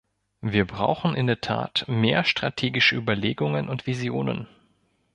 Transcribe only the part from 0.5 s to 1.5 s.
brauchen in der